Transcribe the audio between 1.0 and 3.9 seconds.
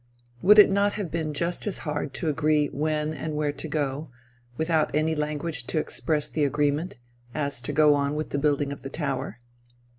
been just as hard to agree when and where to